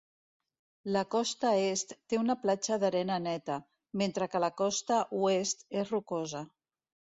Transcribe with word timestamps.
La 0.95 1.01
costa 1.15 1.51
est 1.65 1.93
té 2.13 2.19
una 2.21 2.37
platja 2.47 2.79
d'arena 2.85 3.19
neta, 3.27 3.59
mentre 4.03 4.31
que 4.33 4.43
la 4.47 4.51
costa 4.65 4.99
oest 5.29 5.65
és 5.85 5.97
rocosa. 5.97 6.45